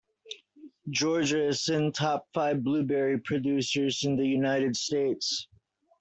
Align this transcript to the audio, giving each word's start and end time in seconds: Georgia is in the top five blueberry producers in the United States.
Georgia 0.89 1.49
is 1.49 1.67
in 1.69 1.85
the 1.85 1.91
top 1.91 2.27
five 2.33 2.63
blueberry 2.63 3.19
producers 3.19 4.03
in 4.03 4.15
the 4.15 4.25
United 4.25 4.75
States. 4.75 5.47